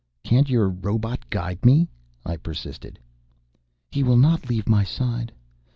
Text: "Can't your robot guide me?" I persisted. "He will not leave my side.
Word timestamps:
"Can't 0.23 0.49
your 0.49 0.67
robot 0.67 1.29
guide 1.29 1.63
me?" 1.63 1.87
I 2.25 2.35
persisted. 2.35 2.97
"He 3.91 4.01
will 4.01 4.17
not 4.17 4.49
leave 4.49 4.67
my 4.67 4.83
side. 4.83 5.31